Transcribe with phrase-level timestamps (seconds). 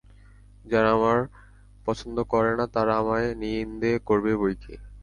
[0.65, 1.23] যারা আমায়
[1.85, 4.73] পছন্দ করে না তারা আমায় নিন্দে করবে বৈকি।